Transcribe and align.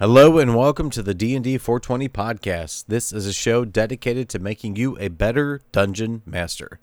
Hello 0.00 0.38
and 0.38 0.56
welcome 0.56 0.88
to 0.88 1.02
the 1.02 1.12
D&D 1.12 1.58
420 1.58 2.08
podcast. 2.08 2.86
This 2.88 3.12
is 3.12 3.26
a 3.26 3.34
show 3.34 3.66
dedicated 3.66 4.30
to 4.30 4.38
making 4.38 4.76
you 4.76 4.96
a 4.96 5.08
better 5.08 5.60
dungeon 5.72 6.22
master. 6.24 6.80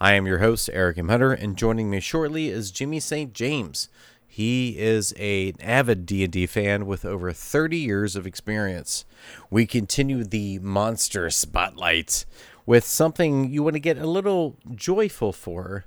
I 0.00 0.12
am 0.12 0.24
your 0.24 0.38
host 0.38 0.70
Eric 0.72 0.96
M. 0.96 1.08
Hunter 1.08 1.32
and 1.32 1.56
joining 1.56 1.90
me 1.90 1.98
shortly 1.98 2.46
is 2.46 2.70
Jimmy 2.70 3.00
St. 3.00 3.32
James. 3.32 3.88
He 4.24 4.78
is 4.78 5.10
an 5.18 5.54
avid 5.58 6.06
D&D 6.06 6.46
fan 6.46 6.86
with 6.86 7.04
over 7.04 7.32
30 7.32 7.76
years 7.76 8.14
of 8.14 8.24
experience. 8.24 9.04
We 9.50 9.66
continue 9.66 10.22
the 10.22 10.60
monster 10.60 11.28
spotlight 11.30 12.24
with 12.66 12.84
something 12.84 13.50
you 13.50 13.64
want 13.64 13.74
to 13.74 13.80
get 13.80 13.98
a 13.98 14.06
little 14.06 14.56
joyful 14.76 15.32
for 15.32 15.86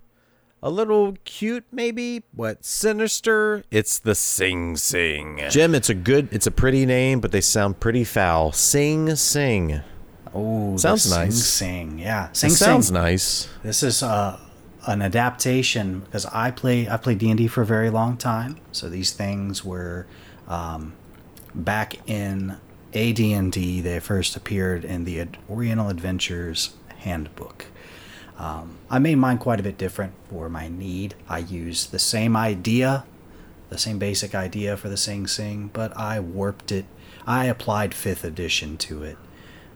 a 0.64 0.70
little 0.71 1.16
cute, 1.25 1.66
maybe. 1.71 2.23
but 2.34 2.63
sinister? 2.66 3.63
It's 3.70 4.00
the 4.00 4.16
Sing 4.16 4.77
Sing. 4.77 5.41
Jim, 5.50 5.75
it's 5.75 5.89
a 5.89 5.93
good, 5.93 6.30
it's 6.32 6.48
a 6.48 6.52
pretty 6.52 6.86
name, 6.86 7.20
but 7.20 7.32
they 7.32 7.41
sound 7.41 7.80
pretty 7.80 8.04
foul. 8.05 8.52
Sing 8.54 9.16
Sing. 9.16 9.81
Oh, 10.34 10.77
Sounds 10.77 11.07
the 11.07 11.16
nice. 11.16 11.35
Sing 11.44 11.90
Sing, 11.91 11.99
yeah. 11.99 12.30
It 12.30 12.38
Sing 12.38 12.49
sounds 12.49 12.88
Sing. 12.88 12.94
nice. 12.95 13.49
This 13.62 13.84
is 13.84 14.02
uh, 14.02 14.40
an 14.88 15.02
adaptation 15.04 15.99
because 15.99 16.26
I 16.27 16.49
play 16.49 16.90
I 16.90 16.98
played 16.98 17.20
D 17.20 17.30
and 17.30 17.38
D 17.38 17.48
for 17.48 17.62
a 17.62 17.66
very 17.66 17.90
long 17.91 18.18
time. 18.18 18.57
So 18.71 18.90
these 18.90 19.12
things 19.12 19.63
were 19.63 20.07
um, 20.48 20.93
back 21.54 21.98
in 22.09 22.57
AD&D. 22.95 23.82
They 23.82 23.99
first 23.99 24.35
appeared 24.35 24.84
in 24.85 25.04
the 25.04 25.27
Oriental 25.49 25.90
Adventures 25.90 26.73
Handbook. 26.99 27.66
Um, 28.43 28.75
I 28.89 28.99
made 28.99 29.15
mine 29.15 29.38
quite 29.38 29.61
a 29.61 29.63
bit 29.63 29.77
different 29.77 30.11
for 30.29 30.49
my 30.49 30.67
need. 30.67 31.15
I 31.29 31.38
used 31.38 31.91
the 31.91 31.99
same 31.99 32.35
idea, 32.35 33.05
the 33.70 33.77
same 33.77 33.99
basic 33.99 34.35
idea 34.35 34.75
for 34.75 34.89
the 34.89 34.97
Sing 34.97 35.27
Sing, 35.27 35.70
but 35.71 35.95
I 35.95 36.20
warped 36.20 36.70
it. 36.70 36.84
I 37.25 37.45
applied 37.45 37.93
fifth 37.93 38.25
edition 38.25 38.75
to 38.79 39.01
it. 39.01 39.17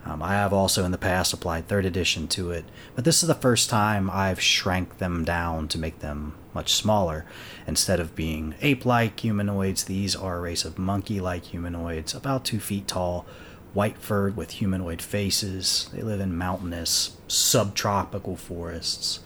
Um, 0.03 0.22
I 0.22 0.33
have 0.33 0.52
also 0.52 0.83
in 0.83 0.92
the 0.92 0.97
past 0.97 1.31
applied 1.31 1.69
third 1.69 1.86
edition 1.86 2.27
to 2.30 2.52
it, 2.52 2.66
but 2.94 3.05
this 3.05 3.23
is 3.23 3.27
the 3.30 3.36
first 3.36 3.69
time 3.69 4.09
I've 4.09 4.42
shrank 4.42 4.97
them 4.97 5.23
down 5.23 5.70
to 5.70 5.80
make 5.80 5.99
them 5.99 6.33
much 6.53 6.73
smaller. 6.73 7.25
Instead 7.67 8.02
of 8.02 8.17
being 8.17 8.55
ape 8.61 8.86
like 8.86 9.17
humanoids, 9.17 9.86
these 9.86 10.14
are 10.14 10.38
a 10.38 10.42
race 10.42 10.66
of 10.66 10.77
monkey 10.77 11.22
like 11.22 11.45
humanoids, 11.45 12.14
about 12.14 12.44
two 12.44 12.59
feet 12.59 12.86
tall, 12.86 13.25
white 13.73 13.98
furred 13.98 14.36
with 14.36 14.52
humanoid 14.52 15.02
faces. 15.02 15.90
They 15.94 16.02
live 16.02 16.20
in 16.20 16.38
mountainous, 16.38 17.18
subtropical 17.28 18.36
forests. 18.36 19.20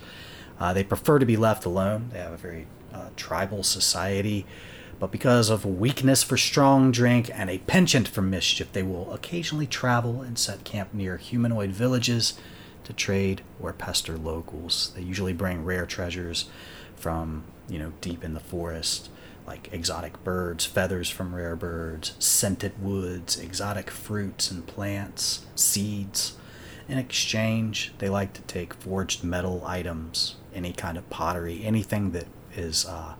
Uh, 0.59 0.73
they 0.73 0.83
prefer 0.83 1.19
to 1.19 1.25
be 1.25 1.37
left 1.37 1.65
alone. 1.65 2.09
They 2.11 2.19
have 2.19 2.33
a 2.33 2.37
very 2.37 2.67
uh, 2.93 3.09
tribal 3.15 3.63
society, 3.63 4.45
but 4.99 5.11
because 5.11 5.49
of 5.49 5.65
weakness 5.65 6.21
for 6.21 6.37
strong 6.37 6.91
drink 6.91 7.31
and 7.33 7.49
a 7.49 7.57
penchant 7.59 8.07
for 8.07 8.21
mischief, 8.21 8.71
they 8.71 8.83
will 8.83 9.11
occasionally 9.13 9.65
travel 9.65 10.21
and 10.21 10.37
set 10.37 10.63
camp 10.63 10.93
near 10.93 11.17
humanoid 11.17 11.71
villages 11.71 12.37
to 12.83 12.93
trade 12.93 13.41
or 13.59 13.73
pester 13.73 14.17
locals. 14.17 14.91
They 14.95 15.01
usually 15.01 15.33
bring 15.33 15.63
rare 15.63 15.85
treasures 15.85 16.45
from, 16.95 17.45
you 17.67 17.79
know, 17.79 17.93
deep 18.01 18.23
in 18.23 18.33
the 18.33 18.39
forest, 18.39 19.09
like 19.45 19.69
exotic 19.71 20.23
birds, 20.23 20.65
feathers 20.65 21.09
from 21.09 21.35
rare 21.35 21.55
birds, 21.55 22.13
scented 22.19 22.81
woods, 22.81 23.39
exotic 23.39 23.89
fruits 23.89 24.51
and 24.51 24.65
plants, 24.65 25.45
seeds. 25.55 26.37
In 26.87 26.97
exchange, 26.97 27.93
they 27.99 28.09
like 28.09 28.33
to 28.33 28.41
take 28.43 28.73
forged 28.73 29.23
metal 29.23 29.63
items, 29.65 30.35
any 30.53 30.73
kind 30.73 30.97
of 30.97 31.09
pottery, 31.09 31.63
anything 31.63 32.11
that 32.11 32.27
is, 32.55 32.85
uh, 32.85 33.15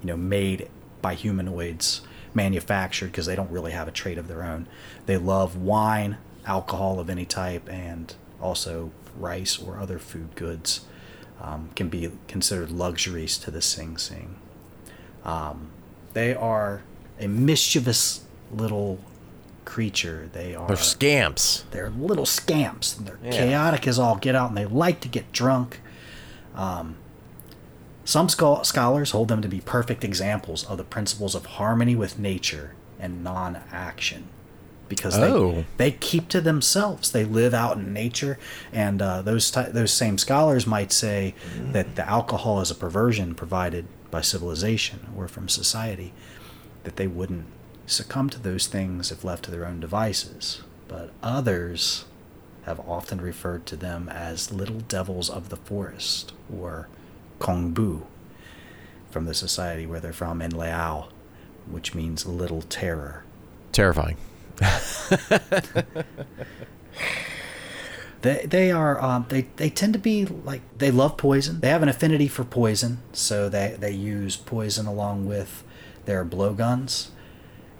you 0.00 0.06
know, 0.06 0.16
made 0.16 0.68
by 1.00 1.14
humanoids, 1.14 2.02
manufactured 2.34 3.06
because 3.06 3.26
they 3.26 3.36
don't 3.36 3.50
really 3.50 3.72
have 3.72 3.88
a 3.88 3.92
trade 3.92 4.18
of 4.18 4.28
their 4.28 4.42
own. 4.42 4.66
They 5.06 5.16
love 5.16 5.56
wine, 5.56 6.18
alcohol 6.46 6.98
of 6.98 7.10
any 7.10 7.24
type, 7.24 7.68
and 7.68 8.14
also 8.40 8.90
rice 9.16 9.58
or 9.58 9.78
other 9.78 9.98
food 9.98 10.34
goods 10.34 10.80
um, 11.40 11.70
can 11.76 11.88
be 11.88 12.10
considered 12.28 12.70
luxuries 12.70 13.36
to 13.38 13.50
the 13.50 13.62
Sing 13.62 13.98
Sing. 13.98 14.36
Um, 15.24 15.70
they 16.14 16.34
are 16.34 16.82
a 17.20 17.28
mischievous 17.28 18.20
little 18.52 18.98
creature. 19.64 20.28
They 20.32 20.54
are 20.54 20.66
They're 20.66 20.76
scamps. 20.76 21.64
they're 21.70 21.90
little 21.90 22.26
scamps. 22.26 22.92
They're 22.94 23.18
Yeah. 23.22 23.30
chaotic 23.30 23.86
as 23.86 23.98
all 23.98 24.16
get 24.16 24.34
out, 24.34 24.48
and 24.48 24.56
they 24.58 24.66
like 24.66 25.00
to 25.02 25.08
get 25.08 25.30
drunk. 25.32 25.80
Um, 26.54 26.96
some 28.04 28.28
schol- 28.28 28.64
scholars 28.64 29.12
hold 29.12 29.28
them 29.28 29.40
to 29.42 29.48
be 29.48 29.60
perfect 29.60 30.02
examples 30.04 30.64
of 30.64 30.76
the 30.78 30.84
principles 30.84 31.34
of 31.34 31.46
harmony 31.46 31.94
with 31.94 32.18
nature 32.18 32.74
and 32.98 33.22
non-action, 33.22 34.24
because 34.88 35.16
Oh. 35.16 35.64
they 35.78 35.90
they 35.90 35.90
keep 35.92 36.28
to 36.30 36.40
themselves. 36.40 37.12
They 37.12 37.24
live 37.24 37.54
out 37.54 37.76
in 37.76 37.92
nature, 37.92 38.38
and 38.72 39.00
uh, 39.00 39.22
those 39.22 39.50
ty- 39.50 39.70
those 39.70 39.92
same 39.92 40.18
scholars 40.18 40.66
might 40.66 40.92
say 40.92 41.34
that 41.72 41.94
the 41.94 42.06
alcohol 42.08 42.60
is 42.60 42.70
a 42.70 42.74
perversion 42.74 43.34
provided 43.36 43.86
by 44.12 44.20
civilization 44.20 45.08
or 45.16 45.26
from 45.26 45.48
society, 45.48 46.12
that 46.84 46.94
they 46.94 47.08
wouldn't 47.08 47.46
succumb 47.86 48.30
to 48.30 48.38
those 48.38 48.68
things 48.68 49.10
if 49.10 49.24
left 49.24 49.44
to 49.44 49.50
their 49.50 49.66
own 49.66 49.80
devices. 49.80 50.62
But 50.86 51.10
others 51.20 52.04
have 52.64 52.78
often 52.80 53.20
referred 53.20 53.66
to 53.66 53.76
them 53.76 54.08
as 54.08 54.52
little 54.52 54.78
devils 54.80 55.28
of 55.28 55.48
the 55.48 55.56
forest 55.56 56.32
or 56.54 56.86
Kongbu 57.40 58.02
from 59.10 59.24
the 59.24 59.34
society 59.34 59.84
where 59.86 59.98
they're 59.98 60.12
from 60.12 60.40
in 60.40 60.56
Liao, 60.56 61.08
which 61.68 61.94
means 61.94 62.24
little 62.24 62.62
terror. 62.62 63.24
Terrifying. 63.72 64.16
They 68.22 68.46
they 68.46 68.70
are 68.70 69.02
um, 69.02 69.26
they 69.28 69.48
they 69.56 69.68
tend 69.68 69.92
to 69.92 69.98
be 69.98 70.24
like 70.24 70.62
they 70.78 70.90
love 70.90 71.16
poison. 71.16 71.60
They 71.60 71.68
have 71.68 71.82
an 71.82 71.88
affinity 71.88 72.28
for 72.28 72.44
poison, 72.44 72.98
so 73.12 73.48
they 73.48 73.76
they 73.78 73.90
use 73.90 74.36
poison 74.36 74.86
along 74.86 75.26
with 75.26 75.64
their 76.04 76.24
blowguns, 76.24 77.10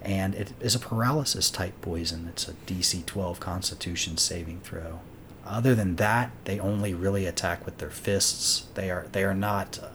and 0.02 0.34
it 0.34 0.52
is 0.60 0.74
a 0.74 0.80
paralysis 0.80 1.48
type 1.48 1.80
poison. 1.80 2.26
It's 2.28 2.48
a 2.48 2.54
DC 2.66 3.06
12 3.06 3.40
Constitution 3.40 4.16
saving 4.16 4.60
throw. 4.60 5.00
Other 5.46 5.74
than 5.74 5.96
that, 5.96 6.32
they 6.44 6.58
only 6.58 6.92
really 6.92 7.26
attack 7.26 7.64
with 7.64 7.78
their 7.78 7.90
fists. 7.90 8.66
They 8.74 8.90
are 8.90 9.06
they 9.12 9.24
are 9.24 9.34
not. 9.34 9.78
Uh, 9.80 9.88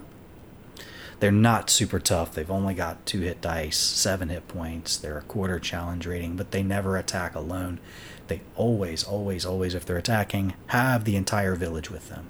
they're 1.20 1.32
not 1.32 1.72
super 1.72 2.00
tough. 2.00 2.34
They've 2.34 2.52
only 2.52 2.76
got 2.76 3.06
two 3.06 3.22
hit 3.22 3.42
dice, 3.42 3.78
seven 3.78 4.30
hit 4.30 4.48
points. 4.48 4.98
They're 4.98 5.18
a 5.18 5.24
quarter 5.24 5.60
challenge 5.60 6.06
rating, 6.06 6.36
but 6.36 6.52
they 6.52 6.62
never 6.62 6.96
attack 6.96 7.34
alone. 7.34 7.80
They 8.28 8.42
always, 8.56 9.04
always, 9.04 9.46
always, 9.46 9.74
if 9.76 9.86
they're 9.86 9.98
attacking, 9.98 10.54
have 10.68 11.04
the 11.04 11.16
entire 11.16 11.56
village 11.56 11.90
with 11.90 12.10
them. 12.10 12.30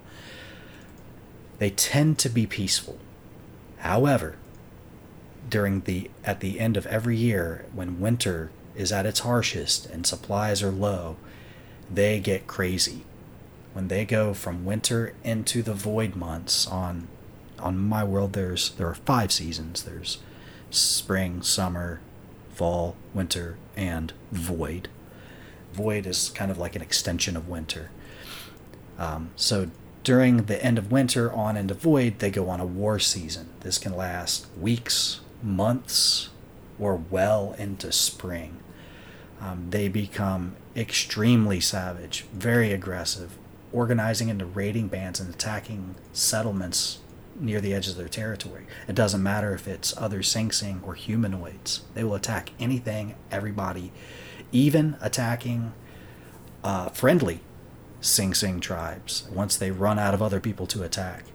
They 1.60 1.70
tend 1.72 2.20
to 2.20 2.30
be 2.30 2.46
peaceful. 2.46 3.00
However, 3.80 4.36
during 5.50 5.82
the 5.82 6.10
at 6.24 6.40
the 6.40 6.60
end 6.60 6.78
of 6.78 6.86
every 6.88 7.18
year, 7.18 7.66
when 7.74 8.00
winter 8.00 8.52
is 8.76 8.92
at 8.92 9.06
its 9.06 9.22
harshest 9.22 9.86
and 9.88 10.06
supplies 10.06 10.62
are 10.62 10.72
low, 10.72 11.18
they 11.92 12.20
get 12.20 12.48
crazy. 12.48 13.04
When 13.74 13.88
they 13.88 14.06
go 14.06 14.34
from 14.34 14.66
winter 14.66 15.14
into 15.24 15.62
the 15.62 15.74
void 15.74 16.16
months 16.16 16.68
on 16.68 17.08
on 17.60 17.78
my 17.78 18.04
world 18.04 18.34
there's 18.34 18.72
there 18.72 18.88
are 18.88 18.96
five 18.96 19.32
seasons. 19.32 19.84
There's 19.84 20.20
spring, 20.70 21.42
summer, 21.42 22.02
fall, 22.54 22.96
winter, 23.14 23.58
and 23.76 24.14
void. 24.32 24.90
Void 25.78 26.08
is 26.08 26.30
kind 26.30 26.50
of 26.50 26.58
like 26.58 26.76
an 26.76 26.82
extension 26.82 27.38
of 27.38 27.48
winter. 27.48 27.92
Um, 28.98 29.30
so 29.36 29.70
during 30.04 30.46
the 30.46 30.64
end 30.64 30.80
of 30.80 30.92
winter 30.92 31.32
on 31.32 31.56
into 31.56 31.76
void, 31.76 32.18
they 32.18 32.32
go 32.32 32.50
on 32.50 32.60
a 32.60 32.66
war 32.66 32.98
season. 32.98 33.50
This 33.60 33.78
can 33.78 33.96
last 33.96 34.48
weeks, 34.60 35.20
months, 35.44 36.30
or 36.80 36.96
well 36.96 37.56
into 37.60 37.92
spring. 37.92 38.60
Um, 39.40 39.68
they 39.70 39.88
become 39.88 40.56
extremely 40.76 41.60
savage, 41.60 42.26
very 42.34 42.72
aggressive, 42.72 43.38
organizing 43.72 44.30
into 44.30 44.46
raiding 44.46 44.88
bands 44.88 45.20
and 45.20 45.32
attacking 45.32 45.96
settlements 46.12 47.00
near 47.40 47.62
the 47.62 47.74
edges 47.74 47.92
of 47.92 47.98
their 47.98 48.08
territory. 48.08 48.66
It 48.88 48.96
doesn't 48.96 49.22
matter 49.22 49.54
if 49.54 49.68
it's 49.68 49.96
other 49.98 50.24
Sing 50.24 50.52
Sing 50.52 50.82
or 50.84 50.96
humanoids. 50.96 51.82
They 51.94 52.04
will 52.04 52.16
attack 52.16 52.50
anything, 52.60 53.14
everybody, 53.30 53.92
even 54.52 54.98
attacking 55.02 55.74
uh, 56.64 56.90
friendly 56.90 57.42
Sing 58.00 58.34
Sing 58.34 58.60
tribes 58.60 59.28
once 59.32 59.58
they 59.58 59.72
run 59.72 59.98
out 59.98 60.14
of 60.14 60.22
other 60.22 60.40
people 60.40 60.68
to 60.68 60.84
attack. 60.84 61.26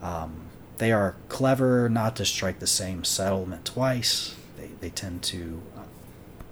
Um, 0.00 0.48
they 0.78 0.92
are 0.92 1.16
clever 1.28 1.88
not 1.88 2.16
to 2.16 2.24
strike 2.24 2.58
the 2.58 2.66
same 2.66 3.04
settlement 3.04 3.64
twice. 3.64 4.34
They, 4.56 4.70
they 4.80 4.90
tend 4.90 5.22
to, 5.24 5.62
uh, 5.76 5.82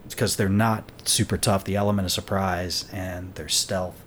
because 0.08 0.36
they're 0.36 0.48
not 0.48 0.92
super 1.04 1.36
tough, 1.36 1.64
the 1.64 1.76
element 1.76 2.06
of 2.06 2.12
surprise 2.12 2.88
and 2.92 3.34
their 3.34 3.48
stealth 3.48 4.04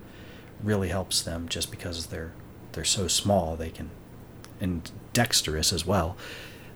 really 0.63 0.89
helps 0.89 1.21
them 1.21 1.47
just 1.49 1.69
because 1.69 2.07
they're 2.07 2.31
they're 2.71 2.83
so 2.83 3.07
small 3.07 3.55
they 3.55 3.69
can 3.69 3.89
and 4.59 4.91
dexterous 5.11 5.71
as 5.73 5.85
well 5.85 6.17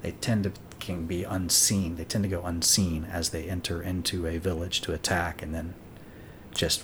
they 0.02 0.12
tend 0.12 0.44
to 0.44 0.52
can 0.80 1.06
be 1.06 1.24
unseen. 1.24 1.96
They 1.96 2.04
tend 2.06 2.24
to 2.24 2.30
go 2.30 2.44
unseen 2.44 3.06
as 3.06 3.30
they 3.30 3.50
enter 3.50 3.82
into 3.82 4.26
a 4.28 4.38
village 4.38 4.82
to 4.82 4.94
attack 4.94 5.42
and 5.42 5.54
then 5.54 5.74
just 6.54 6.84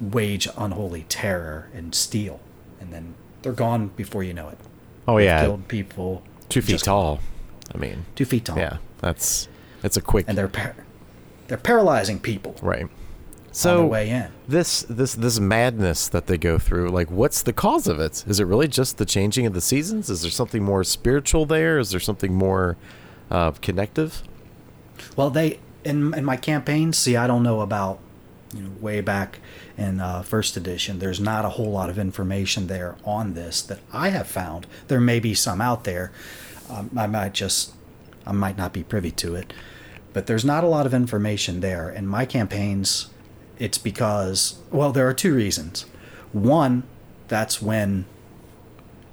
wage 0.00 0.48
unholy 0.56 1.04
terror 1.08 1.68
and 1.74 1.94
steal. 1.94 2.40
And 2.80 2.92
then 2.92 3.14
they're 3.42 3.52
gone 3.52 3.88
before 3.88 4.22
you 4.22 4.34
know 4.34 4.48
it. 4.48 4.58
Oh 5.06 5.16
They've 5.16 5.24
yeah, 5.26 5.42
Killed 5.42 5.68
people. 5.68 6.22
two 6.48 6.62
feet 6.62 6.80
tall. 6.80 7.20
I 7.74 7.78
mean, 7.78 8.04
Two 8.14 8.24
feet 8.24 8.44
tall. 8.44 8.56
yeah, 8.58 8.78
that's 9.00 9.48
it's 9.82 9.96
a 9.96 10.00
quick 10.00 10.26
And 10.28 10.36
they're 10.36 10.48
par- 10.48 10.76
they're 11.48 11.56
paralyzing 11.58 12.18
people 12.20 12.54
right. 12.62 12.86
So 13.50 13.86
way 13.86 14.10
in. 14.10 14.30
this 14.46 14.82
this 14.88 15.14
this 15.14 15.40
madness 15.40 16.06
that 16.08 16.26
they 16.26 16.36
go 16.36 16.58
through, 16.58 16.90
like, 16.90 17.10
what's 17.10 17.42
the 17.42 17.52
cause 17.52 17.88
of 17.88 17.98
it? 17.98 18.22
Is 18.28 18.38
it 18.40 18.44
really 18.44 18.68
just 18.68 18.98
the 18.98 19.06
changing 19.06 19.46
of 19.46 19.54
the 19.54 19.60
seasons? 19.62 20.10
Is 20.10 20.20
there 20.22 20.30
something 20.30 20.62
more 20.62 20.84
spiritual 20.84 21.46
there? 21.46 21.78
Is 21.78 21.90
there 21.90 21.98
something 22.00 22.34
more 22.34 22.76
uh, 23.30 23.52
connective? 23.52 24.22
Well, 25.16 25.30
they 25.30 25.60
in 25.84 26.14
in 26.14 26.24
my 26.24 26.36
campaigns. 26.36 26.98
See, 26.98 27.16
I 27.16 27.26
don't 27.26 27.42
know 27.42 27.60
about 27.60 27.98
you 28.54 28.62
know 28.62 28.70
way 28.80 29.00
back 29.00 29.40
in 29.76 30.00
uh, 30.00 30.22
first 30.22 30.56
edition. 30.56 30.98
There's 30.98 31.20
not 31.20 31.44
a 31.44 31.50
whole 31.50 31.70
lot 31.70 31.90
of 31.90 31.98
information 31.98 32.66
there 32.66 32.96
on 33.04 33.34
this 33.34 33.62
that 33.62 33.80
I 33.92 34.08
have 34.10 34.26
found. 34.26 34.66
There 34.88 35.00
may 35.00 35.20
be 35.20 35.34
some 35.34 35.60
out 35.60 35.84
there. 35.84 36.12
Um, 36.70 36.90
I 36.96 37.06
might 37.06 37.34
just 37.34 37.72
I 38.26 38.32
might 38.32 38.58
not 38.58 38.72
be 38.72 38.82
privy 38.82 39.10
to 39.12 39.34
it, 39.34 39.52
but 40.12 40.26
there's 40.26 40.44
not 40.44 40.64
a 40.64 40.68
lot 40.68 40.86
of 40.86 40.94
information 40.94 41.60
there. 41.60 41.88
In 41.90 42.06
my 42.06 42.24
campaigns, 42.24 43.08
it's 43.58 43.78
because 43.78 44.58
well, 44.70 44.92
there 44.92 45.08
are 45.08 45.14
two 45.14 45.34
reasons. 45.34 45.86
One, 46.32 46.82
that's 47.28 47.62
when 47.62 48.04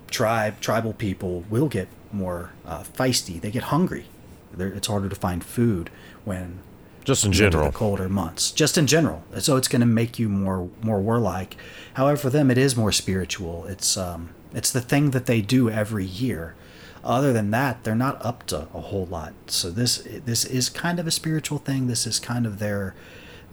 tribe 0.10 0.60
tribal 0.62 0.94
people 0.94 1.44
will 1.50 1.68
get 1.68 1.88
more 2.16 2.52
uh, 2.66 2.84
feisty. 2.84 3.40
They 3.40 3.52
get 3.52 3.64
hungry. 3.64 4.06
They're, 4.54 4.70
it's 4.70 4.88
harder 4.88 5.10
to 5.10 5.16
find 5.16 5.44
food 5.44 5.90
when 6.24 6.60
Just 7.04 7.26
in 7.26 7.32
general. 7.34 7.66
the 7.72 7.78
colder 7.78 8.08
months. 8.10 8.52
Just 8.52 8.78
in 8.78 8.88
general, 8.88 9.24
so 9.40 9.58
it's 9.58 9.68
going 9.68 9.82
to 9.82 9.86
make 9.86 10.18
you 10.18 10.30
more 10.30 10.70
more 10.82 11.00
warlike. 11.02 11.56
However, 11.96 12.18
for 12.18 12.30
them, 12.30 12.50
it 12.50 12.58
is 12.58 12.76
more 12.76 12.92
spiritual. 12.92 13.66
It's 13.66 13.98
um 13.98 14.30
it's 14.54 14.72
the 14.72 14.82
thing 14.82 15.12
that 15.12 15.26
they 15.26 15.42
do 15.42 15.70
every 15.70 16.06
year. 16.06 16.56
Other 17.04 17.32
than 17.34 17.52
that, 17.52 17.84
they're 17.84 17.94
not 17.96 18.24
up 18.26 18.48
to 18.48 18.68
a 18.74 18.82
whole 18.82 19.06
lot. 19.06 19.34
So 19.48 19.70
this 19.70 19.98
this 20.26 20.46
is 20.46 20.70
kind 20.70 21.00
of 21.00 21.06
a 21.06 21.12
spiritual 21.12 21.60
thing. 21.60 21.88
This 21.88 22.08
is 22.08 22.20
kind 22.20 22.46
of 22.48 22.58
their 22.60 22.96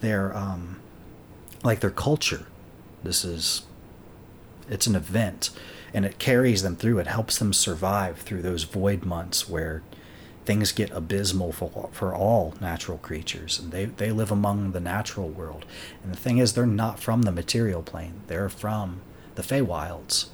their 0.00 0.34
um 0.36 0.80
like 1.62 1.80
their 1.80 1.90
culture. 1.90 2.46
This 3.02 3.24
is 3.24 3.62
it's 4.70 4.86
an 4.86 4.94
event 4.94 5.50
and 5.94 6.04
it 6.04 6.18
carries 6.18 6.62
them 6.62 6.76
through. 6.76 6.98
It 6.98 7.06
helps 7.06 7.38
them 7.38 7.52
survive 7.52 8.18
through 8.18 8.42
those 8.42 8.64
void 8.64 9.04
months 9.04 9.48
where 9.48 9.82
things 10.44 10.72
get 10.72 10.90
abysmal 10.90 11.52
for, 11.52 11.90
for 11.92 12.14
all 12.14 12.54
natural 12.60 12.98
creatures. 12.98 13.58
And 13.58 13.70
they, 13.70 13.84
they 13.84 14.10
live 14.10 14.30
among 14.30 14.72
the 14.72 14.80
natural 14.80 15.28
world. 15.28 15.64
And 16.02 16.12
the 16.12 16.18
thing 16.18 16.38
is 16.38 16.54
they're 16.54 16.66
not 16.66 16.98
from 16.98 17.22
the 17.22 17.32
material 17.32 17.82
plane. 17.82 18.22
They're 18.26 18.48
from 18.48 19.00
the 19.34 19.42
Feywilds 19.42 20.26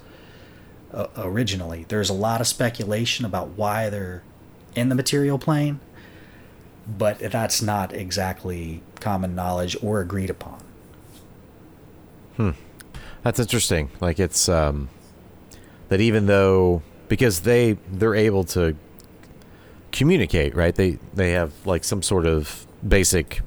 uh, 0.91 1.07
originally. 1.17 1.85
There's 1.87 2.09
a 2.09 2.13
lot 2.13 2.41
of 2.41 2.47
speculation 2.47 3.25
about 3.25 3.49
why 3.49 3.89
they're 3.89 4.23
in 4.75 4.89
the 4.89 4.95
material 4.95 5.37
plane 5.37 5.79
but 6.97 7.19
that's 7.19 7.61
not 7.61 7.93
exactly 7.93 8.81
common 8.99 9.35
knowledge 9.35 9.77
or 9.81 10.01
agreed 10.01 10.29
upon. 10.29 10.59
Hmm. 12.37 12.51
That's 13.21 13.39
interesting. 13.39 13.89
Like 13.99 14.19
it's 14.19 14.49
um, 14.49 14.89
that 15.89 15.99
even 16.01 16.25
though 16.27 16.81
because 17.07 17.41
they 17.41 17.73
they're 17.91 18.15
able 18.15 18.43
to 18.45 18.75
communicate, 19.91 20.55
right? 20.55 20.73
They 20.73 20.99
they 21.13 21.31
have 21.31 21.51
like 21.65 21.83
some 21.83 22.01
sort 22.01 22.25
of 22.25 22.65
basic 22.87 23.41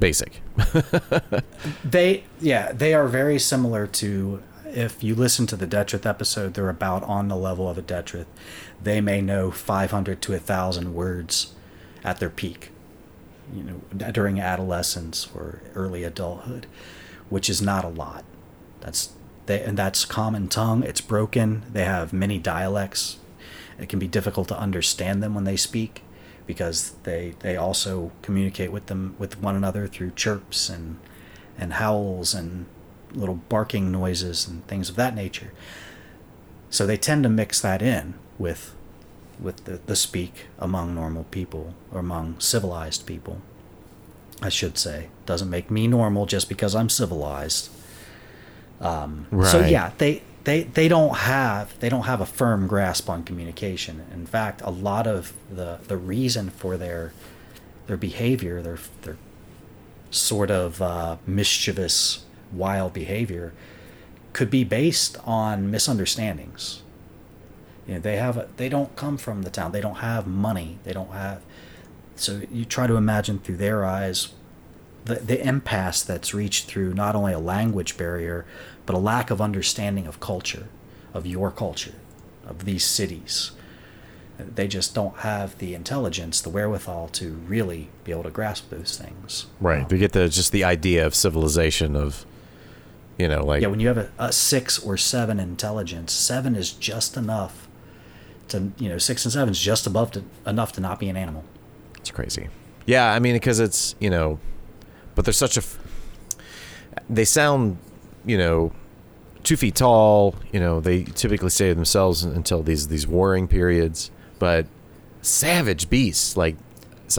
basic. 0.00 0.40
They, 1.84 2.24
yeah, 2.40 2.72
they 2.72 2.94
are 2.94 3.08
very 3.08 3.38
similar 3.38 3.86
to. 3.86 4.42
If 4.64 5.02
you 5.02 5.14
listen 5.14 5.46
to 5.46 5.56
the 5.56 5.66
Detrith 5.66 6.04
episode, 6.04 6.54
they're 6.54 6.68
about 6.68 7.02
on 7.04 7.28
the 7.28 7.36
level 7.36 7.68
of 7.68 7.78
a 7.78 7.82
Detrith. 7.82 8.26
They 8.82 9.00
may 9.00 9.22
know 9.22 9.50
500 9.50 10.20
to 10.22 10.32
1,000 10.32 10.94
words 10.94 11.54
at 12.04 12.20
their 12.20 12.28
peak, 12.28 12.70
you 13.52 13.62
know, 13.62 14.10
during 14.12 14.38
adolescence 14.38 15.28
or 15.34 15.62
early 15.74 16.04
adulthood, 16.04 16.66
which 17.30 17.48
is 17.48 17.62
not 17.62 17.84
a 17.84 17.88
lot. 17.88 18.24
That's 18.80 19.12
they, 19.48 19.62
and 19.62 19.76
that's 19.76 20.04
common 20.04 20.48
tongue. 20.48 20.82
It's 20.82 21.00
broken. 21.00 21.64
They 21.72 21.84
have 21.84 22.12
many 22.12 22.38
dialects. 22.38 23.16
It 23.78 23.88
can 23.88 23.98
be 23.98 24.06
difficult 24.06 24.46
to 24.48 24.58
understand 24.58 25.22
them 25.22 25.34
when 25.34 25.44
they 25.44 25.56
speak 25.56 26.02
because 26.46 26.92
they 27.04 27.34
they 27.40 27.56
also 27.56 28.12
communicate 28.22 28.70
with 28.70 28.86
them 28.86 29.16
with 29.18 29.40
one 29.40 29.56
another 29.56 29.86
through 29.86 30.10
chirps 30.10 30.68
and 30.68 30.98
and 31.56 31.74
howls 31.74 32.34
and 32.34 32.66
little 33.12 33.36
barking 33.48 33.90
noises 33.90 34.46
and 34.46 34.66
things 34.66 34.90
of 34.90 34.96
that 34.96 35.14
nature. 35.14 35.52
So 36.68 36.86
they 36.86 36.98
tend 36.98 37.22
to 37.22 37.30
mix 37.30 37.60
that 37.62 37.80
in 37.80 38.14
with 38.38 38.74
with 39.40 39.64
the, 39.64 39.80
the 39.86 39.96
speak 39.96 40.46
among 40.58 40.94
normal 40.94 41.24
people 41.24 41.74
or 41.90 42.00
among 42.00 42.38
civilized 42.38 43.06
people. 43.06 43.40
I 44.42 44.50
should 44.50 44.76
say. 44.76 45.08
Doesn't 45.24 45.50
make 45.50 45.70
me 45.70 45.88
normal 45.88 46.26
just 46.26 46.48
because 46.48 46.74
I'm 46.74 46.90
civilized. 46.90 47.70
Um, 48.80 49.26
So 49.44 49.60
yeah, 49.70 49.90
they, 49.98 50.22
they 50.44 50.62
they 50.62 50.88
don't 50.88 51.16
have 51.16 51.78
they 51.80 51.88
don't 51.88 52.04
have 52.04 52.20
a 52.20 52.26
firm 52.26 52.66
grasp 52.66 53.10
on 53.10 53.22
communication. 53.24 54.06
In 54.12 54.26
fact, 54.26 54.62
a 54.62 54.70
lot 54.70 55.06
of 55.06 55.32
the 55.54 55.78
the 55.88 55.96
reason 55.96 56.50
for 56.50 56.76
their 56.76 57.12
their 57.86 57.96
behavior, 57.96 58.62
their 58.62 58.78
their 59.02 59.16
sort 60.10 60.50
of 60.50 60.80
uh, 60.80 61.16
mischievous, 61.26 62.24
wild 62.52 62.92
behavior, 62.92 63.52
could 64.32 64.50
be 64.50 64.64
based 64.64 65.18
on 65.24 65.70
misunderstandings. 65.70 66.82
You 67.86 67.94
know, 67.94 68.00
they 68.00 68.16
have 68.16 68.36
a, 68.36 68.48
they 68.56 68.68
don't 68.68 68.94
come 68.96 69.16
from 69.18 69.42
the 69.42 69.50
town. 69.50 69.72
They 69.72 69.80
don't 69.80 69.96
have 69.96 70.26
money. 70.26 70.78
They 70.84 70.92
don't 70.92 71.12
have. 71.12 71.42
So 72.16 72.42
you 72.50 72.64
try 72.64 72.86
to 72.86 72.96
imagine 72.96 73.38
through 73.38 73.56
their 73.58 73.84
eyes 73.84 74.28
the, 75.04 75.16
the 75.16 75.46
impasse 75.46 76.02
that's 76.02 76.34
reached 76.34 76.66
through 76.66 76.94
not 76.94 77.14
only 77.14 77.32
a 77.32 77.38
language 77.38 77.96
barrier, 77.96 78.44
but 78.86 78.94
a 78.94 78.98
lack 78.98 79.30
of 79.30 79.40
understanding 79.40 80.06
of 80.06 80.20
culture, 80.20 80.68
of 81.14 81.26
your 81.26 81.50
culture, 81.50 81.94
of 82.46 82.64
these 82.64 82.84
cities. 82.84 83.52
They 84.38 84.68
just 84.68 84.94
don't 84.94 85.16
have 85.18 85.58
the 85.58 85.74
intelligence, 85.74 86.40
the 86.40 86.50
wherewithal 86.50 87.08
to 87.08 87.32
really 87.46 87.90
be 88.04 88.12
able 88.12 88.22
to 88.22 88.30
grasp 88.30 88.70
those 88.70 88.96
things. 88.96 89.46
Right. 89.60 89.88
To 89.88 89.98
get 89.98 90.12
the 90.12 90.28
just 90.28 90.52
the 90.52 90.62
idea 90.62 91.04
of 91.04 91.14
civilization 91.14 91.96
of 91.96 92.24
you 93.18 93.28
know, 93.28 93.44
like 93.44 93.62
Yeah, 93.62 93.68
when 93.68 93.80
you 93.80 93.88
have 93.88 93.98
a, 93.98 94.10
a 94.18 94.32
six 94.32 94.78
or 94.78 94.96
seven 94.96 95.40
intelligence, 95.40 96.12
seven 96.12 96.54
is 96.54 96.72
just 96.72 97.16
enough 97.16 97.68
to, 98.48 98.70
you 98.78 98.88
know, 98.88 98.98
six 98.98 99.24
and 99.24 99.32
seven 99.32 99.50
is 99.50 99.60
just 99.60 99.86
above 99.86 100.12
to, 100.12 100.22
enough 100.46 100.72
to 100.72 100.80
not 100.80 101.00
be 101.00 101.08
an 101.08 101.16
animal. 101.16 101.44
It's 101.98 102.12
crazy. 102.12 102.48
Yeah, 102.86 103.12
I 103.12 103.18
mean, 103.18 103.34
because 103.34 103.58
it's 103.58 103.96
you 103.98 104.08
know, 104.08 104.38
but 105.18 105.24
they're 105.24 105.32
such 105.32 105.56
a. 105.56 105.62
They 107.10 107.24
sound, 107.24 107.78
you 108.24 108.38
know, 108.38 108.70
two 109.42 109.56
feet 109.56 109.74
tall. 109.74 110.36
You 110.52 110.60
know, 110.60 110.78
they 110.78 111.02
typically 111.02 111.50
stay 111.50 111.72
themselves 111.72 112.22
until 112.22 112.62
these 112.62 112.86
these 112.86 113.04
warring 113.04 113.48
periods. 113.48 114.12
But 114.38 114.68
savage 115.20 115.90
beasts, 115.90 116.36
like 116.36 116.56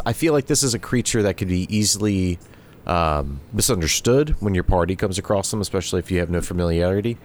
I 0.06 0.13
feel 0.13 0.32
like 0.32 0.46
this 0.46 0.63
is 0.63 0.74
a 0.74 0.79
creature 0.79 1.22
that 1.24 1.36
could 1.36 1.50
be 1.50 1.68
easily 1.70 2.39
um, 2.88 3.41
misunderstood 3.51 4.38
when 4.39 4.56
your 4.56 4.63
party 4.63 4.96
comes 4.96 5.18
across 5.18 5.51
them, 5.51 5.60
especially 5.60 6.00
if 6.00 6.10
you 6.10 6.20
have 6.20 6.29
no 6.29 6.39
familiarity, 6.39 7.18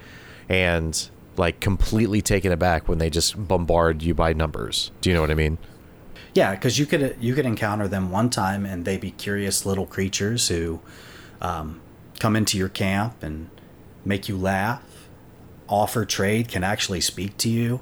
and 0.49 1.09
like 1.37 1.61
completely 1.61 2.21
taken 2.21 2.51
aback 2.51 2.89
when 2.89 2.99
they 2.99 3.11
just 3.11 3.47
bombard 3.47 4.03
you 4.03 4.13
by 4.13 4.33
numbers. 4.33 4.91
Do 5.03 5.09
you 5.09 5.15
know 5.15 5.21
what 5.21 5.31
I 5.31 5.35
mean? 5.35 5.57
Yeah, 6.35 6.55
because 6.55 6.79
you 6.81 6.87
could 6.87 7.17
you 7.21 7.35
could 7.35 7.47
encounter 7.47 7.87
them 7.87 8.11
one 8.11 8.29
time 8.29 8.67
and 8.67 8.85
they 8.85 8.97
be 8.97 9.13
curious 9.13 9.65
little 9.65 9.87
creatures 9.87 10.49
who 10.49 10.81
um, 11.41 11.81
come 12.19 12.35
into 12.35 12.59
your 12.59 12.69
camp 12.69 13.23
and 13.23 13.49
make 14.05 14.29
you 14.29 14.37
laugh, 14.37 14.83
offer 15.69 16.05
trade, 16.05 16.49
can 16.49 16.65
actually 16.65 17.01
speak 17.01 17.37
to 17.39 17.49
you, 17.49 17.81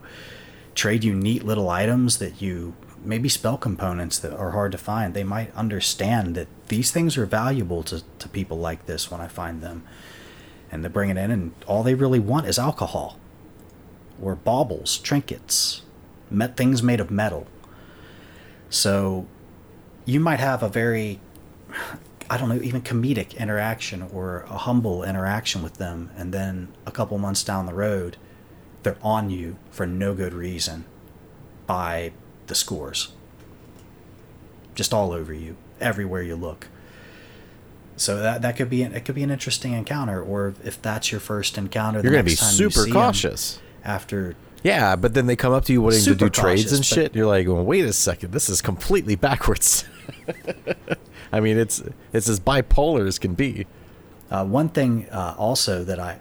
trade 0.74 1.02
you 1.02 1.14
neat 1.14 1.44
little 1.44 1.70
items 1.70 2.18
that 2.18 2.42
you 2.42 2.74
maybe 3.04 3.28
spell 3.28 3.56
components 3.56 4.18
that 4.18 4.36
are 4.36 4.50
hard 4.50 4.72
to 4.72 4.78
find. 4.78 5.14
They 5.14 5.24
might 5.24 5.54
understand 5.56 6.34
that 6.34 6.48
these 6.68 6.90
things 6.90 7.16
are 7.16 7.26
valuable 7.26 7.82
to, 7.84 8.02
to 8.18 8.28
people 8.28 8.58
like 8.58 8.86
this 8.86 9.10
when 9.10 9.20
I 9.20 9.28
find 9.28 9.60
them. 9.60 9.82
And 10.70 10.84
they 10.84 10.88
bring 10.88 11.10
it 11.10 11.16
in, 11.16 11.30
and 11.30 11.52
all 11.66 11.82
they 11.82 11.94
really 11.94 12.20
want 12.20 12.46
is 12.46 12.58
alcohol 12.58 13.18
or 14.20 14.36
baubles, 14.36 14.98
trinkets, 14.98 15.82
met 16.30 16.56
things 16.56 16.82
made 16.82 17.00
of 17.00 17.10
metal. 17.10 17.46
So 18.72 19.26
you 20.06 20.18
might 20.18 20.40
have 20.40 20.62
a 20.62 20.68
very, 20.68 21.20
I 22.30 22.38
don't 22.38 22.48
know, 22.48 22.60
even 22.62 22.80
comedic 22.80 23.36
interaction 23.36 24.02
or 24.02 24.46
a 24.48 24.56
humble 24.56 25.04
interaction 25.04 25.62
with 25.62 25.74
them, 25.74 26.10
and 26.16 26.32
then 26.32 26.68
a 26.86 26.90
couple 26.90 27.18
months 27.18 27.44
down 27.44 27.66
the 27.66 27.74
road, 27.74 28.16
they're 28.82 28.96
on 29.02 29.28
you 29.28 29.56
for 29.70 29.86
no 29.86 30.14
good 30.14 30.32
reason 30.32 30.86
by 31.66 32.12
the 32.46 32.54
scores. 32.54 33.12
just 34.74 34.92
all 34.92 35.12
over 35.12 35.32
you, 35.32 35.56
everywhere 35.80 36.22
you 36.22 36.36
look. 36.36 36.68
So 37.96 38.16
that 38.16 38.42
that 38.42 38.56
could 38.56 38.70
be 38.70 38.82
an, 38.82 38.94
it 38.94 39.04
could 39.04 39.14
be 39.14 39.22
an 39.22 39.30
interesting 39.30 39.74
encounter, 39.74 40.20
or 40.20 40.54
if 40.64 40.80
that's 40.80 41.12
your 41.12 41.20
first 41.20 41.58
encounter, 41.58 42.00
You're 42.00 42.12
be 42.12 42.30
next 42.30 42.40
time 42.40 42.58
you 42.58 42.70
super 42.70 42.90
cautious. 42.90 43.60
after 43.84 44.34
Yeah, 44.62 44.94
but 44.96 45.14
then 45.14 45.26
they 45.26 45.34
come 45.36 45.52
up 45.52 45.64
to 45.64 45.72
you 45.72 45.82
wanting 45.82 45.98
to 45.98 46.04
Super 46.04 46.26
do 46.26 46.30
trades 46.30 46.72
and 46.72 46.80
but- 46.80 46.86
shit. 46.86 47.16
You're 47.16 47.26
like, 47.26 47.46
well, 47.48 47.64
wait 47.64 47.84
a 47.84 47.92
second, 47.92 48.32
this 48.32 48.48
is 48.48 48.62
completely 48.62 49.16
backwards. 49.16 49.84
I 51.32 51.40
mean, 51.40 51.58
it's 51.58 51.82
it's 52.12 52.28
as 52.28 52.38
bipolar 52.38 53.06
as 53.06 53.18
can 53.18 53.34
be. 53.34 53.66
Uh, 54.30 54.44
one 54.44 54.68
thing 54.68 55.08
uh, 55.10 55.34
also 55.36 55.84
that 55.84 55.98
I, 55.98 56.18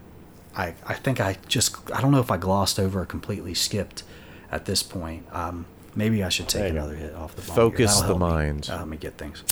I, 0.55 0.74
I 0.86 0.93
think 0.95 1.19
I 1.21 1.38
just 1.48 1.75
I 1.91 2.01
don't 2.01 2.12
know 2.12 2.19
if 2.19 2.31
I 2.31 2.38
glossed 2.38 2.79
over 2.79 3.01
or 3.01 3.05
completely 3.05 3.53
skipped 3.53 4.03
at 4.51 4.65
this 4.65 4.83
point. 4.83 5.25
Um, 5.31 5.65
maybe 5.95 6.24
I 6.24 6.29
should 6.29 6.48
take 6.48 6.63
There 6.63 6.71
another 6.71 6.95
hit 6.95 7.13
off 7.13 7.36
the 7.36 7.41
bong. 7.41 7.55
Focus 7.55 8.01
That'll 8.01 8.17
the 8.19 8.25
help 8.25 8.43
me. 8.67 8.69
Uh, 8.69 8.77
let 8.79 8.88
me 8.88 8.98
get 8.98 9.17
things. 9.17 9.43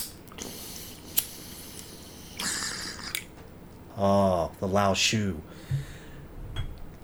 Oh, 3.96 4.50
the 4.60 4.66
Lao 4.66 4.94
Shu. 4.94 5.42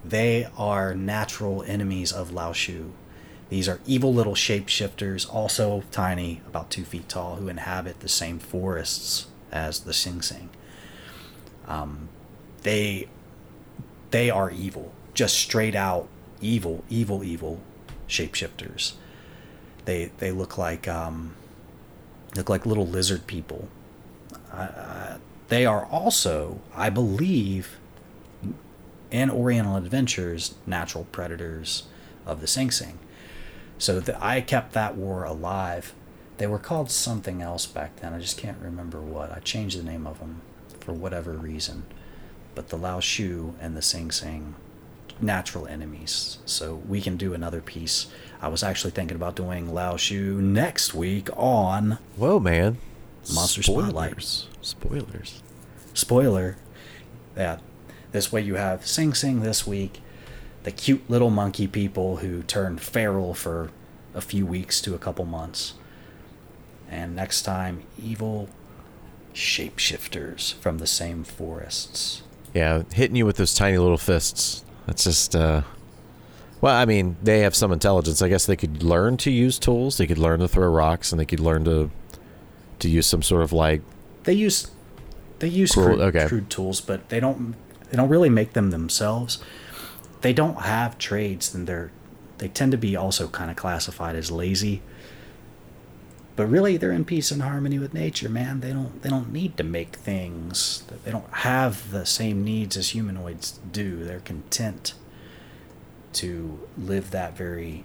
They 0.09 0.49
are 0.57 0.95
natural 0.95 1.63
enemies 1.65 2.13
of 2.13 2.33
Lao 2.33 2.53
Shu. 2.53 2.93
These 3.49 3.69
are 3.69 3.81
evil 3.87 4.13
little 4.13 4.35
shapeshifters, 4.35 5.33
also 5.33 5.85
tiny, 5.91 6.41
about 6.47 6.71
two 6.71 6.85
feet 6.85 7.09
tall, 7.09 7.37
who 7.37 7.49
inhabit 7.49 8.01
the 8.01 8.09
same 8.09 8.39
forests 8.39 9.27
as 9.53 9.81
the 9.81 9.93
Sing 9.93 10.23
Sing 10.23 10.51
um, 11.67 12.09
they 12.63 13.09
they 14.11 14.31
are 14.31 14.51
evil, 14.51 14.93
just 15.15 15.37
straight 15.37 15.75
out 15.75 16.09
evil, 16.41 16.85
evil, 16.89 17.25
evil 17.25 17.61
shapeshifters. 18.09 18.95
They 19.85 20.11
they 20.19 20.31
look 20.31 20.59
like 20.59 20.89
um, 20.89 21.35
look 22.35 22.49
like 22.49 22.67
little 22.67 22.87
lizard 22.87 23.27
people. 23.27 23.69
Uh, 24.53 25.19
they 25.49 25.67
are 25.67 25.85
also, 25.87 26.61
I 26.75 26.91
believe, 26.91 27.77
in 29.11 29.31
Oriental 29.31 29.77
Adventures, 29.77 30.55
natural 30.67 31.05
predators 31.13 31.85
of 32.25 32.41
the 32.41 32.47
Sing 32.47 32.71
Sing. 32.71 32.99
So 33.79 34.01
the, 34.01 34.23
I 34.25 34.41
kept 34.41 34.73
that 34.73 34.97
war 34.97 35.25
alive. 35.25 35.95
They 36.39 36.47
were 36.47 36.59
called 36.59 36.91
something 36.91 37.41
else 37.41 37.67
back 37.67 37.97
then. 37.97 38.13
I 38.13 38.19
just 38.19 38.39
can't 38.39 38.59
remember 38.61 39.01
what. 39.01 39.33
I 39.33 39.41
changed 39.41 39.79
the 39.79 39.83
name 39.83 40.07
of 40.07 40.19
them 40.19 40.43
for 40.81 40.93
whatever 40.93 41.33
reason. 41.33 41.85
But 42.55 42.69
the 42.69 42.77
Lao 42.79 43.01
Shu 43.01 43.55
and 43.61 43.77
the 43.77 43.83
Sing 43.83 44.11
Sing, 44.11 44.55
natural 45.21 45.67
enemies. 45.67 46.39
So 46.47 46.77
we 46.89 47.01
can 47.01 47.17
do 47.17 47.35
another 47.35 47.61
piece. 47.61 48.07
I 48.41 48.49
was 48.49 48.63
actually 48.63 48.91
thinking 48.93 49.17
about 49.17 49.37
doing 49.37 49.73
Lao 49.73 49.97
Shu 49.97 50.41
next 50.41 50.95
week 50.95 51.29
on 51.37 51.99
Whoa, 52.17 52.39
man! 52.39 52.79
Monster 53.35 53.63
Spotlight. 53.63 54.23
Spoilers. 54.23 54.49
Spoilers. 54.63 55.43
spoiler. 55.95 56.57
Yeah, 57.37 57.59
this 58.17 58.33
way 58.33 58.41
you 58.41 58.55
have 58.55 58.87
Sing 58.87 59.13
Sing 59.15 59.41
this 59.41 59.67
week, 59.67 60.01
the 60.65 60.71
cute 60.71 61.09
little 61.09 61.31
monkey 61.31 61.67
people 61.67 62.17
who 62.17 62.43
turn 62.43 62.79
feral 62.79 63.35
for 63.35 63.71
a 64.15 64.21
few 64.21 64.47
weeks 64.47 64.81
to 64.81 64.95
a 64.95 64.99
couple 64.99 65.25
months. 65.27 65.75
And 66.91 67.15
next 67.15 67.43
time, 67.43 67.83
evil 68.03 68.49
shapeshifters 69.35 70.55
from 70.55 70.79
the 70.79 70.87
same 70.87 71.25
forests. 71.25 72.23
Yeah, 72.55 72.85
hitting 72.93 73.17
you 73.17 73.27
with 73.27 73.37
those 73.37 73.53
tiny 73.55 73.77
little 73.79 73.99
fists. 73.99 74.65
That's 74.87 75.05
just. 75.05 75.37
uh 75.37 75.63
Well, 76.63 76.75
I 76.75 76.87
mean, 76.87 77.17
they 77.23 77.41
have 77.41 77.55
some 77.55 77.71
intelligence. 77.71 78.23
I 78.23 78.29
guess 78.29 78.47
they 78.47 78.57
could 78.57 78.83
learn 78.83 79.19
to 79.19 79.31
use 79.31 79.59
tools. 79.59 79.99
They 79.99 80.07
could 80.07 80.19
learn 80.19 80.41
to 80.41 80.49
throw 80.49 80.69
rocks, 80.69 81.13
and 81.13 81.21
they 81.21 81.27
could 81.27 81.41
learn 81.41 81.65
to 81.65 81.91
to 82.79 82.89
use 82.89 83.07
some 83.07 83.23
sort 83.23 83.43
of 83.43 83.53
like 83.53 83.83
They 84.25 84.33
use 84.35 84.71
they 85.39 85.49
use 85.49 85.73
Cruel- 85.73 85.97
crude, 85.97 86.01
okay. 86.17 86.27
crude 86.29 86.49
tools, 86.49 86.81
but 86.81 87.09
they 87.11 87.21
don't 87.21 87.57
they 87.97 88.03
don't 88.03 88.11
really 88.11 88.29
make 88.29 88.53
them 88.53 88.73
themselves. 88.73 89.39
They 90.21 90.35
don't 90.35 90.61
have 90.61 90.99
trades, 90.99 91.55
and 91.55 91.67
they're 91.67 91.91
they 92.37 92.49
tend 92.49 92.73
to 92.73 92.79
be 92.79 92.95
also 92.95 93.27
kind 93.29 93.51
of 93.51 93.57
classified 93.57 94.15
as 94.15 94.31
lazy. 94.31 94.83
But 96.37 96.45
really, 96.49 96.77
they're 96.77 96.93
in 96.93 97.07
peace 97.07 97.31
and 97.31 97.41
harmony 97.41 97.79
with 97.79 97.95
nature, 97.95 98.29
man. 98.29 98.61
They 98.61 98.71
don't 98.75 99.01
they 99.01 99.09
don't 99.09 99.33
need 99.33 99.57
to 99.57 99.65
make 99.65 99.97
things. 99.97 100.85
They 101.05 101.11
don't 101.11 101.33
have 101.37 101.91
the 101.91 102.05
same 102.05 102.45
needs 102.45 102.77
as 102.77 102.91
humanoids 102.91 103.61
do. 103.73 104.05
They're 104.05 104.21
content 104.21 104.93
to 106.13 106.69
live 106.77 107.13
that 107.13 107.35
very 107.35 107.85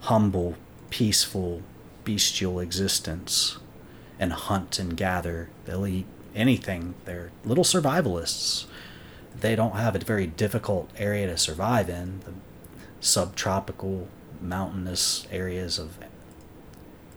humble, 0.00 0.56
peaceful, 0.90 1.62
bestial 2.02 2.58
existence 2.58 3.58
and 4.18 4.32
hunt 4.32 4.80
and 4.80 4.96
gather. 4.96 5.50
They'll 5.66 5.86
eat 5.86 6.06
anything. 6.34 6.94
They're 7.04 7.30
little 7.44 7.62
survivalists. 7.62 8.66
They 9.38 9.56
don't 9.56 9.76
have 9.76 9.96
a 9.96 9.98
very 9.98 10.26
difficult 10.26 10.90
area 10.96 11.26
to 11.26 11.36
survive 11.36 11.88
in. 11.88 12.20
The 12.20 12.32
subtropical, 13.00 14.08
mountainous 14.40 15.26
areas 15.30 15.78
of 15.78 15.98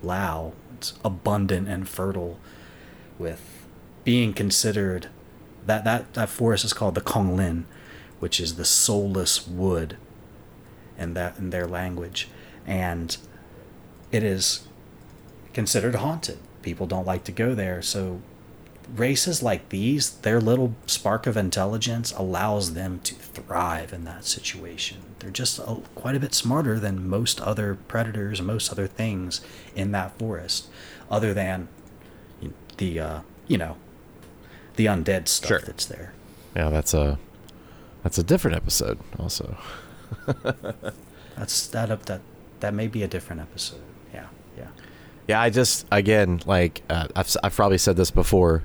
Lao. 0.02 0.54
It's 0.78 0.94
abundant 1.04 1.68
and 1.68 1.88
fertile, 1.88 2.40
with 3.18 3.68
being 4.04 4.34
considered 4.34 5.08
that 5.66 5.84
that 5.84 6.14
that 6.14 6.30
forest 6.30 6.66
is 6.66 6.74
called 6.74 6.96
the 6.96 7.02
Konglin, 7.02 7.64
which 8.20 8.40
is 8.40 8.56
the 8.56 8.66
soulless 8.66 9.48
wood, 9.48 9.98
in 10.98 11.14
that 11.14 11.38
in 11.38 11.50
their 11.50 11.68
language, 11.68 12.28
and 12.66 13.18
it 14.12 14.24
is 14.24 14.68
considered 15.54 15.96
haunted. 15.96 16.40
People 16.62 16.88
don't 16.88 17.08
like 17.08 17.24
to 17.26 17.32
go 17.32 17.56
there, 17.56 17.82
so 17.82 18.22
races 18.96 19.42
like 19.44 19.70
these, 19.70 20.12
their 20.18 20.40
little 20.42 20.76
spark 20.86 21.26
of 21.28 21.38
intelligence 21.38 22.12
allows 22.14 22.74
them 22.74 23.00
to 23.04 23.16
thrive 23.16 23.94
in 23.94 24.04
that 24.06 24.26
situation. 24.26 24.98
They're 25.20 25.30
just 25.32 25.60
a, 25.60 25.82
quite 25.96 26.16
a 26.16 26.20
bit 26.20 26.34
smarter 26.34 26.80
than 26.80 27.08
most 27.08 27.40
other 27.42 27.76
predators 27.88 28.42
most 28.42 28.72
other 28.72 28.88
things 28.88 29.42
in 29.76 29.92
that 29.92 30.18
forest, 30.20 30.68
other 31.10 31.34
than 31.34 31.68
the 32.78 33.00
uh, 33.00 33.20
you 33.48 33.58
know 33.58 33.78
the 34.76 34.86
undead 34.88 35.28
stuff 35.28 35.48
Sure. 35.48 35.60
that's 35.60 35.86
there. 35.86 36.14
yeah. 36.56 36.70
That's 36.70 36.94
a 36.94 37.18
that's 38.04 38.18
a 38.18 38.24
different 38.24 38.58
episode. 38.58 39.00
Also, 39.18 39.58
That's 41.36 41.68
that 41.68 41.92
up 41.92 42.06
that 42.06 42.22
that 42.60 42.74
may 42.74 42.88
be 42.88 43.04
a 43.04 43.08
different 43.08 43.42
episode. 43.42 43.82
Yeah, 44.14 44.28
yeah. 44.58 44.68
yeah. 45.28 45.42
I 45.42 45.50
just 45.50 45.86
again 45.92 46.42
like 46.46 46.82
uh, 46.90 47.08
I've 47.16 47.36
I've 47.44 47.56
probably 47.56 47.78
said 47.78 47.98
this 47.98 48.12
before, 48.12 48.64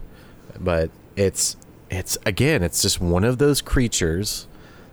but 0.59 0.91
it's 1.17 1.57
it's 1.91 2.17
again 2.25 2.63
it's 2.63 2.83
just 2.83 3.01
one 3.01 3.25
of 3.25 3.39
those 3.39 3.61
creatures 3.61 4.47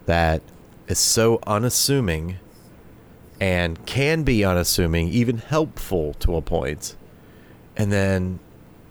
that 0.06 0.42
is 0.88 1.00
so 1.00 1.40
unassuming 1.46 2.38
and 3.40 3.86
can 3.86 4.24
be 4.24 4.44
unassuming, 4.44 5.10
even 5.10 5.38
helpful 5.38 6.14
to 6.16 6.36
a 6.36 6.42
point. 6.42 6.96
And 7.76 7.92
then 7.92 8.40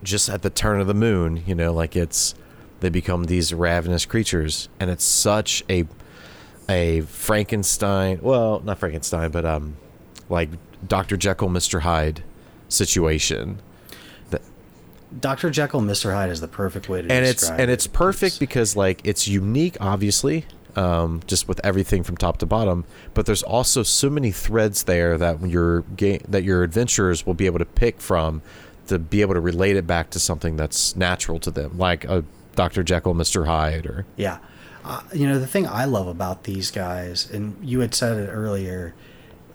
just 0.02 0.28
at 0.28 0.42
the 0.42 0.50
turn 0.50 0.80
of 0.80 0.86
the 0.86 0.94
moon, 0.94 1.42
you 1.46 1.54
know, 1.54 1.72
like 1.72 1.96
it's 1.96 2.34
they 2.80 2.88
become 2.90 3.24
these 3.24 3.52
ravenous 3.54 4.04
creatures 4.04 4.68
and 4.78 4.90
it's 4.90 5.04
such 5.04 5.64
a 5.68 5.84
a 6.68 7.00
Frankenstein, 7.02 8.18
well, 8.22 8.60
not 8.60 8.78
Frankenstein, 8.78 9.30
but 9.30 9.44
um 9.44 9.76
like 10.28 10.50
Dr. 10.86 11.16
Jekyll, 11.16 11.48
Mr. 11.48 11.80
Hyde 11.80 12.22
situation. 12.68 13.60
Dr. 15.18 15.50
Jekyll 15.50 15.80
Mr. 15.80 16.12
Hyde 16.12 16.30
is 16.30 16.40
the 16.40 16.48
perfect 16.48 16.88
way 16.88 17.02
to 17.02 17.10
and 17.12 17.24
it's 17.24 17.48
and 17.48 17.70
it's 17.70 17.86
perfect 17.86 18.38
because 18.40 18.76
like 18.76 19.00
it's 19.04 19.26
unique 19.28 19.76
obviously 19.80 20.44
um, 20.74 21.22
just 21.26 21.48
with 21.48 21.58
everything 21.64 22.02
from 22.02 22.16
top 22.16 22.36
to 22.38 22.46
bottom 22.46 22.84
but 23.14 23.24
there's 23.26 23.42
also 23.42 23.82
so 23.82 24.10
many 24.10 24.30
threads 24.30 24.84
there 24.84 25.16
that 25.16 25.40
your 25.40 25.82
game 25.82 26.20
that 26.28 26.44
your 26.44 26.62
adventurers 26.62 27.24
will 27.24 27.34
be 27.34 27.46
able 27.46 27.58
to 27.58 27.64
pick 27.64 28.00
from 28.00 28.42
to 28.88 28.98
be 28.98 29.20
able 29.22 29.34
to 29.34 29.40
relate 29.40 29.76
it 29.76 29.86
back 29.86 30.10
to 30.10 30.18
something 30.18 30.56
that's 30.56 30.94
natural 30.94 31.38
to 31.40 31.50
them 31.50 31.78
like 31.78 32.04
a 32.04 32.24
dr 32.54 32.82
jekyll 32.82 33.14
mr 33.14 33.46
hyde 33.46 33.86
or 33.86 34.04
Yeah. 34.16 34.38
Uh, 34.88 35.00
you 35.12 35.26
know, 35.26 35.36
the 35.40 35.48
thing 35.48 35.66
I 35.66 35.84
love 35.84 36.06
about 36.06 36.44
these 36.44 36.70
guys, 36.70 37.28
and 37.28 37.56
you 37.60 37.80
had 37.80 37.92
said 37.92 38.18
it 38.18 38.28
earlier, 38.30 38.94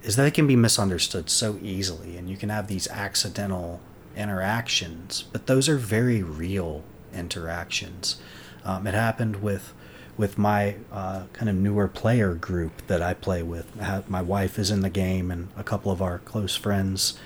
is 0.03 0.17
that 0.17 0.23
they 0.23 0.31
can 0.31 0.45
be 0.45 0.57
misunderstood 0.57 1.29
so 1.29 1.57
easily, 1.61 2.17
and 2.17 2.29
you 2.29 2.35
can 2.35 2.49
have 2.49 2.67
these 2.67 2.85
accidental 2.89 3.79
interactions, 4.15 5.23
but 5.31 5.47
those 5.47 5.67
are 5.69 5.77
very 5.77 6.21
real 6.21 6.83
interactions. 7.13 8.21
Um, 8.63 8.87
it 8.87 8.93
happened 8.93 9.41
with 9.41 9.73
with 10.17 10.37
my 10.37 10.75
uh, 10.91 11.23
kind 11.33 11.49
of 11.49 11.55
newer 11.55 11.87
player 11.87 12.35
group 12.35 12.85
that 12.87 13.01
I 13.01 13.13
play 13.13 13.41
with. 13.41 13.65
My 14.07 14.21
wife 14.21 14.59
is 14.59 14.69
in 14.69 14.81
the 14.81 14.89
game, 14.89 15.31
and 15.31 15.47
a 15.57 15.63
couple 15.63 15.91
of 15.91 16.01
our 16.01 16.19
close 16.19 16.55
friends, 16.55 17.17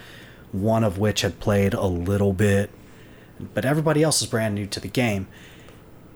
one 0.51 0.83
of 0.83 0.97
which 0.97 1.21
had 1.21 1.39
played 1.39 1.73
a 1.73 1.87
little 1.87 2.31
bit, 2.31 2.69
but 3.53 3.65
everybody 3.65 4.03
else 4.03 4.21
is 4.21 4.27
brand 4.27 4.55
new 4.55 4.67
to 4.67 4.79
the 4.79 4.87
game 4.87 5.27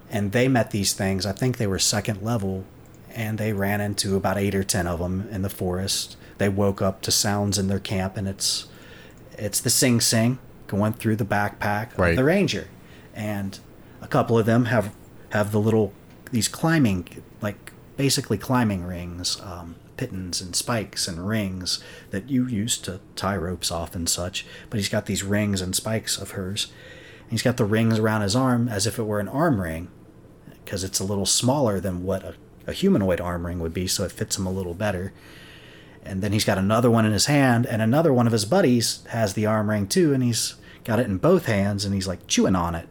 and 0.09 0.31
they 0.31 0.47
met 0.47 0.71
these 0.71 0.93
things. 0.93 1.25
I 1.25 1.31
think 1.31 1.57
they 1.57 1.67
were 1.67 1.79
second 1.79 2.21
level, 2.21 2.65
and 3.13 3.37
they 3.37 3.53
ran 3.53 3.81
into 3.81 4.15
about 4.15 4.37
eight 4.37 4.55
or 4.55 4.63
ten 4.63 4.87
of 4.87 4.99
them 4.99 5.27
in 5.31 5.41
the 5.41 5.49
forest. 5.49 6.17
They 6.37 6.49
woke 6.49 6.81
up 6.81 7.01
to 7.03 7.11
sounds 7.11 7.57
in 7.57 7.67
their 7.67 7.79
camp, 7.79 8.17
and 8.17 8.27
it's 8.27 8.67
it's 9.37 9.61
the 9.61 9.69
Sing 9.69 10.01
Sing, 10.01 10.39
going 10.69 10.93
through 10.93 11.17
the 11.17 11.25
backpack 11.25 11.97
Right. 11.97 12.11
of 12.11 12.15
the 12.15 12.23
ranger, 12.23 12.67
and 13.13 13.59
a 14.01 14.07
couple 14.07 14.39
of 14.39 14.45
them 14.45 14.65
have 14.65 14.93
have 15.31 15.51
the 15.51 15.59
little 15.59 15.91
these 16.31 16.47
climbing 16.47 17.21
like 17.41 17.73
basically 17.97 18.37
climbing 18.37 18.85
rings, 18.85 19.41
um, 19.41 19.75
pitons 19.97 20.39
and 20.39 20.55
spikes 20.55 21.05
and 21.09 21.27
rings 21.27 21.83
that 22.11 22.29
you 22.29 22.47
use 22.47 22.77
to 22.77 23.01
tie 23.17 23.35
ropes 23.35 23.69
off 23.71 23.93
and 23.95 24.07
such. 24.07 24.45
But 24.69 24.77
he's 24.79 24.87
got 24.87 25.05
these 25.07 25.23
rings 25.23 25.59
and 25.59 25.75
spikes 25.75 26.17
of 26.17 26.31
hers. 26.31 26.71
And 27.23 27.31
he's 27.31 27.41
got 27.43 27.57
the 27.57 27.65
rings 27.65 27.99
around 27.99 28.21
his 28.21 28.35
arm 28.35 28.69
as 28.69 28.87
if 28.87 28.97
it 28.97 29.03
were 29.03 29.19
an 29.19 29.27
arm 29.27 29.59
ring, 29.59 29.89
because 30.63 30.85
it's 30.85 30.99
a 31.01 31.03
little 31.03 31.25
smaller 31.25 31.79
than 31.81 32.03
what 32.03 32.23
a, 32.23 32.35
a 32.65 32.71
humanoid 32.73 33.19
arm 33.19 33.45
ring 33.45 33.59
would 33.59 33.73
be, 33.73 33.85
so 33.87 34.03
it 34.05 34.11
fits 34.13 34.37
him 34.37 34.45
a 34.47 34.51
little 34.51 34.73
better. 34.73 35.11
And 36.09 36.21
then 36.23 36.31
he's 36.31 36.43
got 36.45 36.57
another 36.57 36.89
one 36.89 37.05
in 37.05 37.11
his 37.13 37.27
hand, 37.27 37.67
and 37.67 37.81
another 37.83 38.11
one 38.11 38.25
of 38.25 38.33
his 38.33 38.43
buddies 38.45 39.05
has 39.09 39.35
the 39.35 39.45
arm 39.45 39.69
ring 39.69 39.85
too, 39.87 40.11
and 40.13 40.23
he's 40.23 40.55
got 40.83 40.99
it 40.99 41.05
in 41.05 41.17
both 41.17 41.45
hands, 41.45 41.85
and 41.85 41.93
he's 41.93 42.07
like 42.07 42.25
chewing 42.25 42.55
on 42.55 42.73
it. 42.73 42.89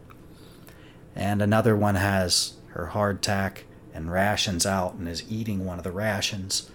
And 1.15 1.41
another 1.41 1.75
one 1.75 1.95
has 1.95 2.53
her 2.69 2.91
hardtack 2.93 3.63
and 3.93 4.09
rations 4.09 4.65
out 4.65 4.93
and 4.93 5.07
is 5.09 5.29
eating 5.29 5.65
one 5.65 5.77
of 5.77 5.83
the 5.83 5.91
rations. 5.91 6.69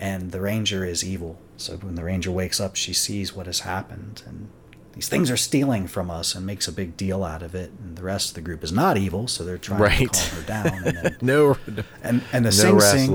And 0.00 0.30
the 0.30 0.40
ranger 0.40 0.84
is 0.84 1.04
evil. 1.04 1.40
So 1.56 1.76
when 1.78 1.96
the 1.96 2.04
ranger 2.04 2.30
wakes 2.30 2.60
up, 2.60 2.76
she 2.76 2.92
sees 2.92 3.34
what 3.34 3.46
has 3.46 3.60
happened. 3.60 4.22
And 4.26 4.48
these 4.92 5.08
things 5.08 5.30
are 5.30 5.36
stealing 5.36 5.88
from 5.88 6.10
us 6.10 6.36
and 6.36 6.46
makes 6.46 6.68
a 6.68 6.72
big 6.72 6.96
deal 6.96 7.24
out 7.24 7.42
of 7.42 7.54
it. 7.56 7.72
And 7.82 7.96
the 7.96 8.04
rest 8.04 8.28
of 8.28 8.34
the 8.34 8.40
group 8.42 8.62
is 8.62 8.70
not 8.70 8.96
evil, 8.96 9.26
so 9.26 9.42
they're 9.42 9.58
trying 9.58 9.80
Right. 9.80 10.12
to 10.12 10.30
calm 10.30 10.40
her 10.40 10.46
down. 10.46 10.66
And, 10.86 10.96
then, 10.96 11.16
No, 11.22 11.56
and, 12.04 12.22
and 12.32 12.44
the 12.44 12.50
no 12.50 12.50
Sing 12.50 12.80
Sing, 12.80 13.10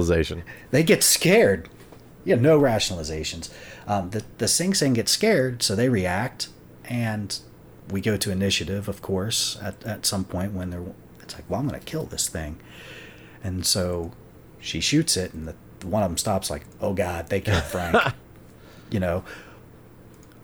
they 0.72 0.84
get 0.84 1.04
scared. 1.04 1.70
Yeah, 2.26 2.36
no 2.36 2.60
rationalizations. 2.60 3.50
Um, 3.88 4.12
the 4.12 4.24
the 4.38 4.48
Sing 4.48 4.74
Sing 4.74 4.94
get 4.94 5.10
scared, 5.10 5.62
so 5.62 5.76
they 5.76 5.90
react, 5.90 6.50
and 6.86 7.38
we 7.90 8.02
go 8.02 8.16
to 8.18 8.32
initiative, 8.32 8.88
of 8.88 9.02
course, 9.02 9.58
at, 9.62 9.84
at 9.86 10.06
some 10.06 10.24
point 10.24 10.54
when 10.54 10.70
they're. 10.70 10.84
It's 11.22 11.36
like, 11.36 11.50
well, 11.50 11.60
I'm 11.60 11.68
going 11.68 11.80
to 11.80 11.86
kill 11.86 12.06
this 12.06 12.28
thing, 12.28 12.60
and 13.44 13.66
so 13.66 14.12
she 14.60 14.80
shoots 14.80 15.16
it, 15.18 15.34
and 15.34 15.48
the, 15.48 15.56
the 15.80 15.88
one 15.88 16.04
of 16.04 16.10
them 16.10 16.18
stops, 16.18 16.50
like, 16.50 16.66
oh 16.82 16.94
god, 16.94 17.30
they 17.30 17.42
killed 17.42 17.64
Frank. 17.64 18.14
you 18.90 19.00
know, 19.00 19.24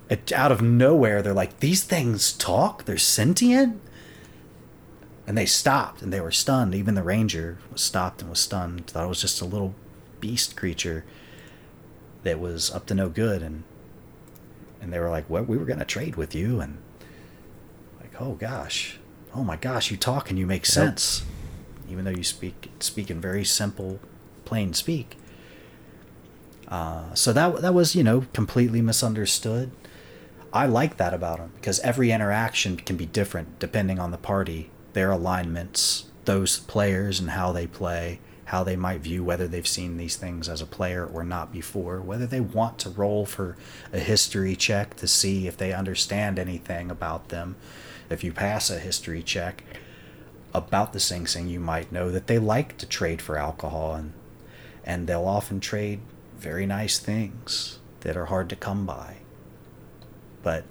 it, 0.10 0.32
out 0.32 0.52
of 0.52 0.62
nowhere, 0.62 1.22
they're 1.22 1.34
like, 1.34 1.60
these 1.60 1.84
things 1.84 2.34
talk. 2.34 2.86
They're 2.86 2.98
sentient. 2.98 3.80
And 5.28 5.38
they 5.38 5.46
stopped 5.46 6.02
and 6.02 6.12
they 6.12 6.20
were 6.20 6.32
stunned. 6.32 6.74
Even 6.74 6.96
the 6.96 7.04
ranger 7.04 7.60
was 7.72 7.82
stopped 7.82 8.22
and 8.22 8.30
was 8.32 8.40
stunned. 8.40 8.88
Thought 8.88 9.06
it 9.06 9.10
was 9.10 9.22
just 9.22 9.42
a 9.42 9.46
little 9.46 9.76
beast 10.20 10.58
creature 10.58 11.06
that 12.24 12.40
was 12.40 12.72
up 12.72 12.86
to 12.88 12.96
no 12.96 13.10
good. 13.10 13.42
And 13.42 13.64
and 14.82 14.94
they 14.94 15.00
were 15.00 15.10
like, 15.10 15.30
well 15.30 15.44
We 15.44 15.58
were 15.58 15.66
gonna 15.66 15.86
trade 15.86 16.16
with 16.16 16.34
you." 16.36 16.60
And 16.60 16.78
like, 18.00 18.22
oh 18.22 18.34
gosh, 18.34 19.00
oh 19.36 19.44
my 19.44 19.56
gosh, 19.56 19.92
you 19.92 19.98
talk 19.98 20.30
and 20.30 20.40
you 20.40 20.46
make 20.46 20.66
sense, 20.66 21.24
even 21.90 22.06
though 22.06 22.12
you 22.12 22.24
speak 22.24 22.72
speak 22.80 23.10
in 23.10 23.22
very 23.22 23.44
simple, 23.46 24.00
plain 24.46 24.74
speak. 24.74 25.18
Uh, 26.68 27.14
so 27.14 27.34
that 27.34 27.62
that 27.62 27.74
was 27.74 27.96
you 27.96 28.04
know 28.04 28.26
completely 28.34 28.82
misunderstood. 28.82 29.72
I 30.52 30.66
like 30.66 30.98
that 30.98 31.14
about 31.14 31.40
him 31.40 31.52
because 31.56 31.80
every 31.82 32.12
interaction 32.12 32.78
can 32.78 32.98
be 32.98 33.06
different 33.06 33.60
depending 33.60 34.00
on 34.00 34.12
the 34.12 34.18
party, 34.18 34.72
their 34.94 35.12
alignments, 35.12 36.06
those 36.26 36.60
players 36.60 37.20
and 37.20 37.32
how 37.32 37.52
they 37.52 37.68
play, 37.68 38.20
how 38.50 38.64
they 38.64 38.76
might 38.76 39.02
view 39.02 39.24
whether 39.24 39.48
they've 39.48 39.68
seen 39.68 39.98
these 39.98 40.16
things 40.16 40.50
as 40.50 40.60
a 40.60 40.66
player 40.66 41.06
or 41.06 41.24
not 41.24 41.52
before, 41.52 42.02
whether 42.02 42.26
they 42.26 42.40
want 42.40 42.80
to 42.80 42.90
roll 42.90 43.24
for 43.24 43.56
a 43.94 44.00
history 44.00 44.56
check 44.56 44.96
to 44.96 45.08
see 45.08 45.48
if 45.48 45.56
they 45.56 45.72
understand 45.72 46.40
anything 46.40 46.90
about 46.90 47.30
them. 47.30 47.56
If 48.10 48.24
you 48.24 48.34
pass 48.34 48.72
a 48.72 48.80
history 48.80 49.22
check 49.22 49.64
about 50.52 50.94
the 50.94 51.00
Sing 51.00 51.28
Sing, 51.28 51.48
you 51.48 51.60
might 51.60 51.92
know 51.92 52.10
that 52.10 52.26
they 52.26 52.40
like 52.40 52.76
to 52.80 52.88
trade 52.88 53.22
for 53.22 53.38
alcohol 53.38 53.94
and 53.94 54.14
and 54.84 55.06
they'll 55.06 55.28
often 55.28 55.60
trade 55.60 56.00
very 56.40 56.66
nice 56.66 56.98
things 56.98 57.78
that 58.00 58.18
are 58.18 58.26
hard 58.26 58.50
to 58.50 58.56
come 58.56 58.84
by. 58.84 59.18
But 60.42 60.64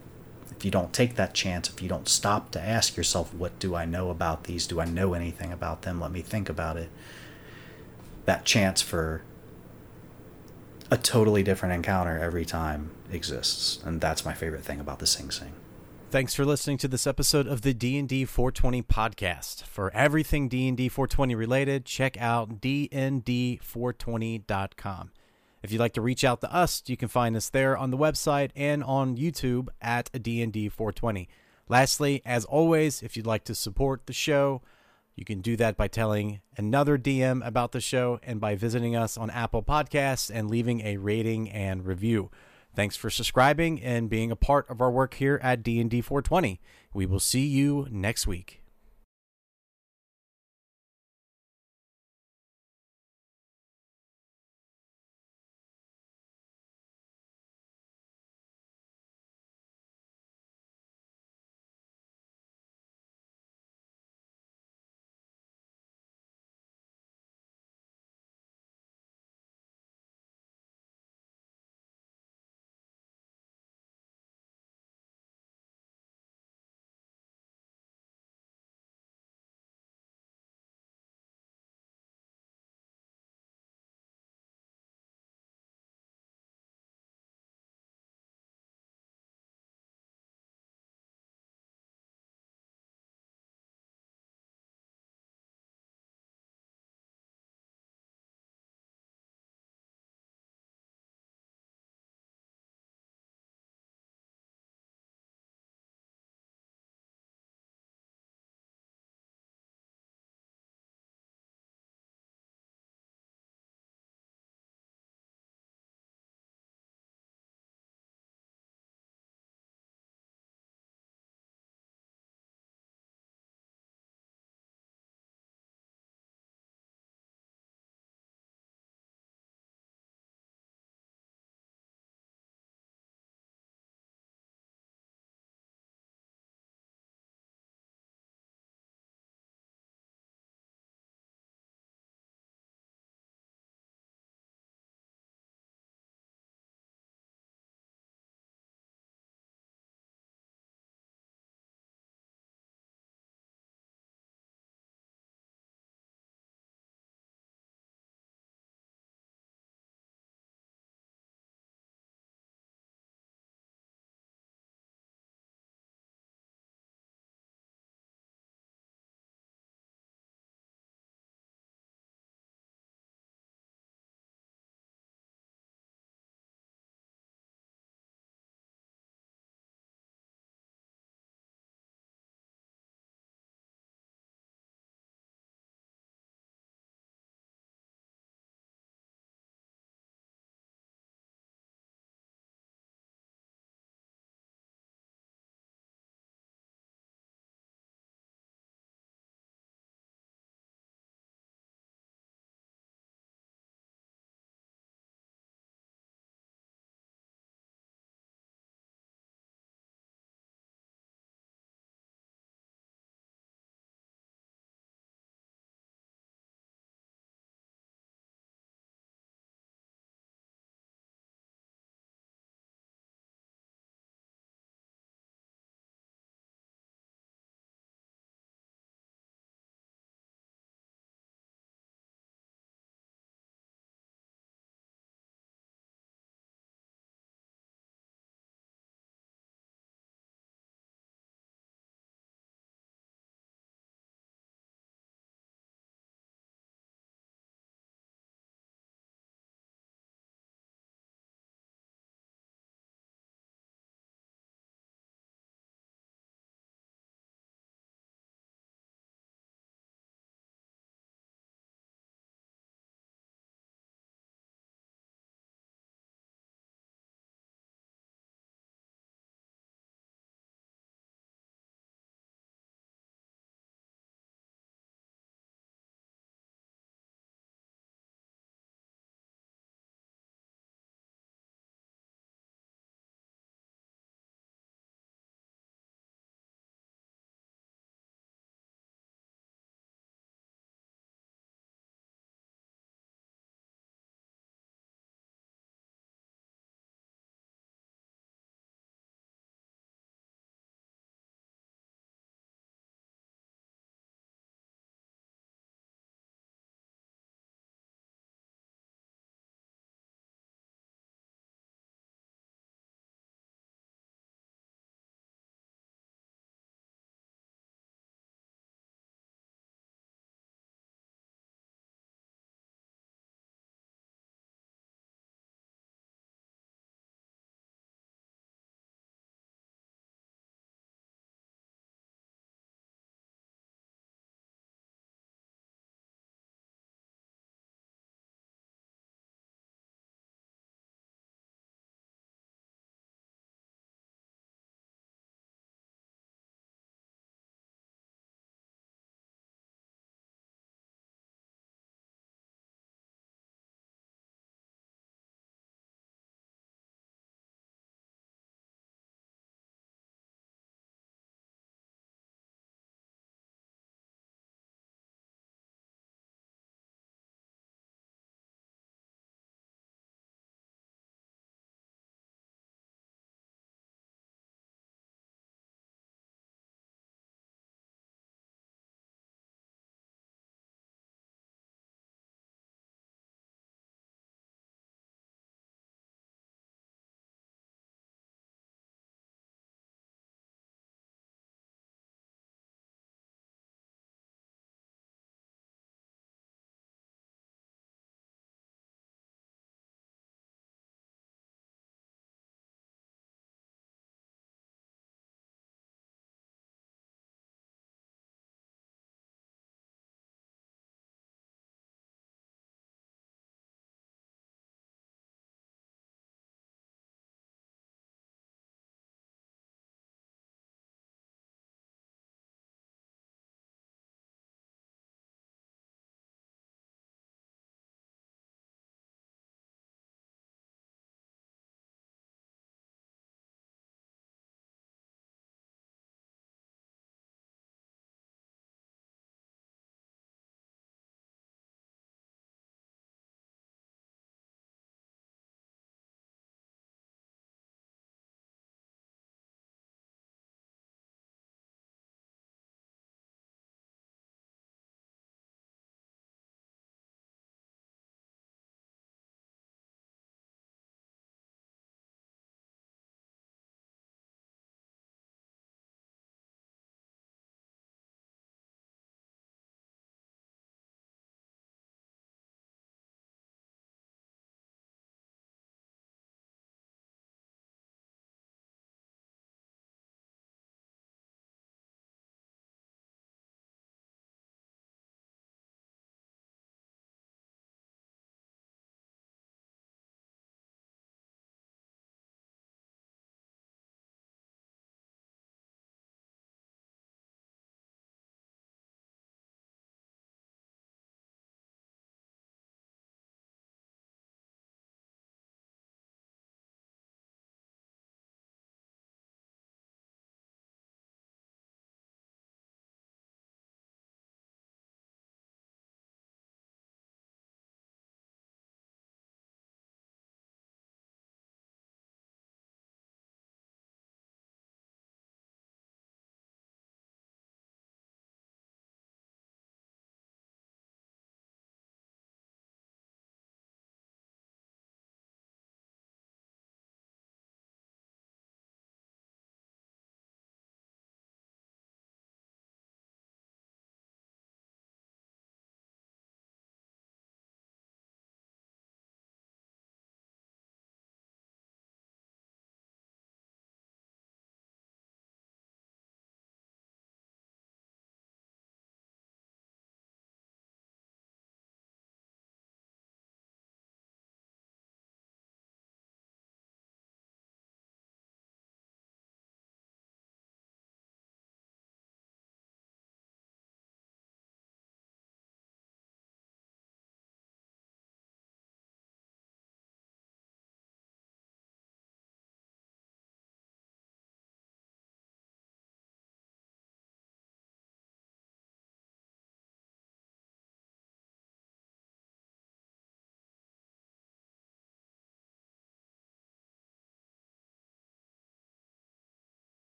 if 0.51 0.65
you 0.65 0.73
don't 0.73 0.93
take 0.93 1.15
that 1.15 1.33
chance, 1.33 1.69
if 1.69 1.81
you 1.81 1.89
don't 1.89 2.09
stop 2.09 2.51
to 2.53 2.61
ask 2.61 2.97
yourself, 2.97 3.33
what 3.33 3.57
do 3.61 3.77
I 3.77 3.85
know 3.85 4.11
about 4.11 4.45
these? 4.45 4.67
Do 4.67 4.81
I 4.81 4.87
know 4.87 5.15
anything 5.15 5.53
about 5.53 5.83
them? 5.83 6.01
Let 6.01 6.11
me 6.11 6.23
think 6.23 6.49
about 6.49 6.77
it. 6.77 6.91
That 8.29 8.45
chance 8.45 8.83
for 8.83 9.23
a 10.91 10.99
totally 10.99 11.43
different 11.43 11.75
encounter 11.75 12.19
every 12.19 12.45
time 12.45 12.91
exists. 13.11 13.83
And 13.87 14.03
that's 14.03 14.27
my 14.27 14.35
favorite 14.35 14.65
thing 14.65 14.81
about 14.81 14.99
the 14.99 15.07
Sing 15.07 15.31
Sing. 15.31 15.55
Thanks 16.11 16.35
for 16.35 16.45
listening 16.45 16.77
to 16.77 16.89
this 16.89 17.07
episode 17.07 17.47
of 17.47 17.63
the 17.63 17.73
D&D 17.73 18.27
420 18.27 18.83
podcast. 18.83 19.63
For 19.63 19.91
everything 19.95 20.47
D&D 20.47 20.91
420 20.91 21.35
related, 21.37 21.87
check 21.87 22.21
out 22.21 22.61
dnd420.com. 22.61 25.11
If 25.63 25.73
you'd 25.73 25.81
like 25.81 25.95
to 25.95 26.03
reach 26.03 26.23
out 26.23 26.43
to 26.43 26.55
us, 26.55 26.83
you 26.85 26.99
can 26.99 27.09
find 27.09 27.35
us 27.35 27.49
there 27.49 27.79
on 27.79 27.91
the 27.91 27.97
website 27.97 28.51
and 28.55 28.85
on 28.85 29.17
YouTube 29.17 29.69
at 29.81 30.11
D&D 30.23 30.69
420. 30.69 31.31
Lastly, 31.67 32.21
as 32.27 32.45
always, 32.45 33.03
if 33.03 33.17
you'd 33.17 33.27
like 33.27 33.45
to 33.45 33.55
support 33.55 34.05
the 34.05 34.13
show, 34.13 34.61
you 35.19 35.25
can 35.25 35.41
do 35.41 35.57
that 35.57 35.77
by 35.77 35.89
telling 35.89 36.41
another 36.57 36.97
DM 36.97 37.45
about 37.45 37.73
the 37.73 37.81
show 37.81 38.21
and 38.23 38.41
by 38.41 38.55
visiting 38.55 38.95
us 38.95 39.19
on 39.19 39.31
Apple 39.31 39.65
Podcasts 39.65 40.31
and 40.33 40.49
leaving 40.49 40.81
a 40.83 40.97
rating 40.97 41.51
and 41.51 41.85
review. 41.85 42.31
Thanks 42.77 42.95
for 42.95 43.11
subscribing 43.11 43.83
and 43.83 44.09
being 44.09 44.31
a 44.31 44.37
part 44.37 44.71
of 44.71 44.81
our 44.81 44.93
work 44.93 45.15
here 45.15 45.41
at 45.43 45.65
D&D 45.65 46.03
420. 46.03 46.61
We 46.95 47.05
will 47.05 47.19
see 47.19 47.45
you 47.45 47.89
next 47.91 48.29
week. 48.29 48.58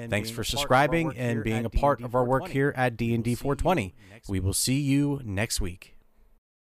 Thanks 0.09 0.29
for 0.29 0.43
subscribing 0.43 1.17
and 1.17 1.43
being 1.43 1.65
a 1.65 1.71
part 1.71 2.01
of 2.13 2.15
our 2.15 2.23
work 2.23 2.47
here 2.49 2.73
at 2.77 2.95
D&D 2.95 3.35
420. 3.35 3.95
We 4.27 4.39
will 4.39 4.53
see 4.53 4.79
you 4.79 5.19
next 5.23 5.59
week. 5.59 5.92